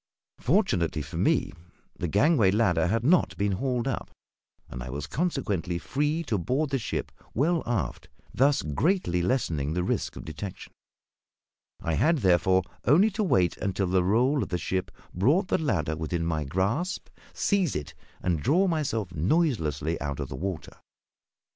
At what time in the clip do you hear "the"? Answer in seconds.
1.95-2.07, 6.71-6.79, 9.73-9.83, 13.85-14.03, 14.49-14.57, 15.49-15.59, 20.29-20.35